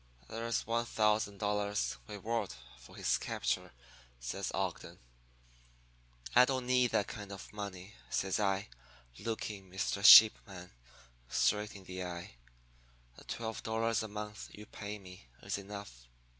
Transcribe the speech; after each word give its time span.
"'There's 0.29 0.65
one 0.65 0.83
thousand 0.83 1.37
dollars 1.37 1.97
reward 2.07 2.55
for 2.79 2.95
his 2.95 3.19
capture,' 3.19 3.71
says 4.19 4.51
Ogden. 4.51 4.97
"'I 6.35 6.45
don't 6.45 6.65
need 6.65 6.89
that 6.89 7.05
kind 7.05 7.31
of 7.31 7.53
money,' 7.53 7.93
says 8.09 8.39
I, 8.39 8.67
looking 9.19 9.69
Mr. 9.69 10.03
Sheepman 10.03 10.71
straight 11.29 11.75
in 11.75 11.83
the 11.83 12.03
eye. 12.03 12.31
'The 13.17 13.25
twelve 13.25 13.61
dollars 13.61 14.01
a 14.01 14.07
month 14.07 14.49
you 14.51 14.65
pay 14.65 14.97
me 14.97 15.27
is 15.43 15.59
enough. 15.59 16.07